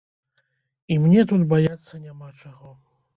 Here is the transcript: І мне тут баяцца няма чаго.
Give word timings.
І 0.95 0.95
мне 1.03 1.25
тут 1.31 1.43
баяцца 1.51 1.99
няма 2.07 2.31
чаго. 2.41 2.73